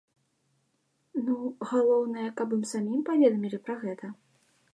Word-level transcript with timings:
Ну, 1.27 1.35
галоўнае, 1.73 2.25
каб 2.41 2.47
ім 2.59 2.63
самім 2.71 3.01
паведамілі 3.11 3.57
пра 3.69 3.75
гэта. 3.85 4.05